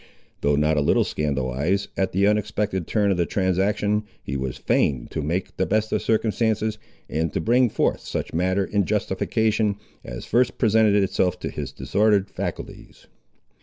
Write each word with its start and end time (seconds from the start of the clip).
Though 0.41 0.55
not 0.55 0.77
a 0.77 0.81
little 0.81 1.03
scandalised, 1.03 1.89
at 1.95 2.11
the 2.11 2.25
unexpected 2.25 2.87
turn 2.87 3.11
of 3.11 3.17
the 3.17 3.27
transaction, 3.27 4.01
he 4.23 4.35
was 4.35 4.57
fain 4.57 5.05
to 5.11 5.21
make 5.21 5.55
the 5.57 5.67
best 5.67 5.91
of 5.91 6.01
circumstances, 6.01 6.79
and 7.07 7.31
to 7.33 7.39
bring 7.39 7.69
forth 7.69 7.99
such 7.99 8.33
matter 8.33 8.65
in 8.65 8.85
justification, 8.85 9.75
as 10.03 10.25
first 10.25 10.57
presented 10.57 10.95
itself 10.95 11.39
to 11.41 11.51
his 11.51 11.71
disordered 11.71 12.31
faculties. 12.31 13.05